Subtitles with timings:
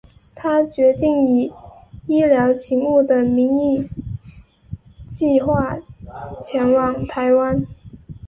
[0.33, 1.53] 他决定以
[2.07, 3.87] 医疗勤务的名义
[5.11, 5.77] 计画
[6.39, 7.63] 前往台湾。